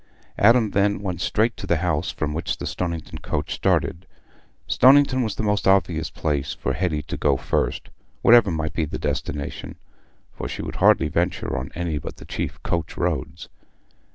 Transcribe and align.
Adam 0.39 0.71
then 0.71 0.99
went 0.99 1.21
straight 1.21 1.55
to 1.55 1.67
the 1.67 1.75
house 1.77 2.09
from 2.09 2.33
which 2.33 2.57
the 2.57 2.65
Stoniton 2.65 3.21
coach 3.21 3.53
started: 3.53 4.07
Stoniton 4.67 5.23
was 5.23 5.35
the 5.35 5.43
most 5.43 5.67
obvious 5.67 6.09
place 6.09 6.55
for 6.55 6.73
Hetty 6.73 7.03
to 7.03 7.17
go 7.17 7.37
to 7.37 7.43
first, 7.43 7.91
whatever 8.23 8.49
might 8.49 8.73
be 8.73 8.87
her 8.87 8.97
destination, 8.97 9.75
for 10.31 10.47
she 10.47 10.63
would 10.63 10.77
hardly 10.77 11.07
venture 11.07 11.55
on 11.55 11.69
any 11.75 11.99
but 11.99 12.15
the 12.17 12.25
chief 12.25 12.57
coach 12.63 12.97
roads. 12.97 13.47